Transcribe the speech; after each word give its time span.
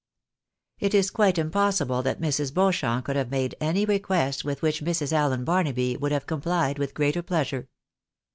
It 0.79 0.95
was 0.95 1.11
quite 1.11 1.37
impossible 1.37 2.01
that 2.01 2.19
Mrs. 2.19 2.51
Beauchamp 2.51 3.05
could 3.05 3.15
have 3.15 3.29
made 3.29 3.53
any 3.61 3.85
request 3.85 4.43
with 4.43 4.63
which 4.63 4.81
Mrs. 4.83 5.13
Allen 5.13 5.43
Barnaby 5.43 5.95
would 5.95 6.11
have 6.11 6.25
complied 6.25 6.79
with 6.79 6.95
greater 6.95 7.21
pleasure. 7.21 7.69